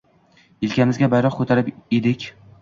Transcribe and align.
Yelkamizga 0.67 1.09
bayroq 1.11 1.37
ko‘tarib 1.41 1.71
edik. 1.99 2.27